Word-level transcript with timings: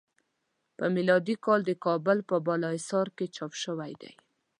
په 0.77 0.85
میلادی 0.95 1.35
کال 1.45 1.59
د 1.65 1.71
کابل 1.85 2.17
په 2.29 2.35
بالا 2.45 2.69
حصار 2.77 3.07
کې 3.17 3.25
چاپ 3.35 3.51
شوی 3.63 3.91
دی. 4.01 4.11